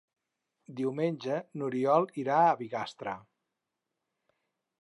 [0.79, 3.17] Diumenge n'Oriol irà a Bigastre.